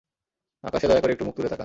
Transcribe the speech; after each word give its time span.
আকাশে 0.63 0.85
দয়া 0.87 1.01
করে 1.01 1.13
একটু 1.13 1.25
মুখ 1.25 1.33
তুলে 1.35 1.47
তাকান! 1.47 1.59